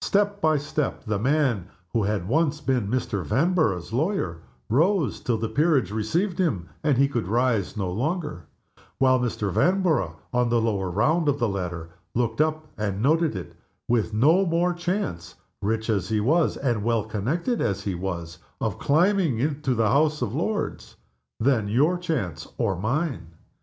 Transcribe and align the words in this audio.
Step 0.00 0.40
by 0.40 0.56
step 0.56 1.04
the 1.04 1.18
man 1.18 1.68
who 1.92 2.04
had 2.04 2.26
once 2.26 2.58
been 2.58 2.88
Mr. 2.88 3.22
Vanborough's 3.22 3.92
lawyer 3.92 4.40
rose, 4.70 5.20
till 5.20 5.36
the 5.36 5.46
peerage 5.50 5.90
received 5.90 6.38
him, 6.38 6.70
and 6.82 6.96
he 6.96 7.06
could 7.06 7.28
rise 7.28 7.76
no 7.76 7.92
longer; 7.92 8.46
while 8.96 9.20
Mr. 9.20 9.52
Vanborough, 9.52 10.16
on 10.32 10.48
the 10.48 10.58
lower 10.58 10.90
round 10.90 11.28
of 11.28 11.38
the 11.38 11.50
ladder, 11.50 11.90
looked 12.14 12.40
up, 12.40 12.66
and 12.78 13.02
noted 13.02 13.36
it, 13.36 13.54
with 13.86 14.14
no 14.14 14.46
more 14.46 14.72
chance 14.72 15.34
(rich 15.60 15.90
as 15.90 16.08
he 16.08 16.18
was 16.18 16.56
and 16.56 16.82
well 16.82 17.04
connected 17.04 17.60
as 17.60 17.82
he 17.84 17.94
was) 17.94 18.38
of 18.62 18.78
climbing 18.78 19.60
to 19.60 19.74
the 19.74 19.90
House 19.90 20.22
of 20.22 20.34
Lords 20.34 20.96
than 21.38 21.68
your 21.68 21.98
chance 21.98 22.48
or 22.56 22.74
mine. 22.74 23.32